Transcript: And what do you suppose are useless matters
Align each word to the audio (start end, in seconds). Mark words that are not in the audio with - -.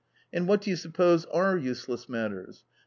And 0.33 0.47
what 0.47 0.61
do 0.61 0.71
you 0.71 0.77
suppose 0.77 1.25
are 1.25 1.55
useless 1.55 2.09
matters 2.09 2.63